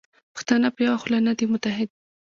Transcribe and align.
پښتانه 0.35 0.67
په 0.75 0.79
یوه 0.85 0.97
خوله 1.01 1.19
نه 1.27 1.33
دي 1.37 1.45
متحد. 1.53 1.89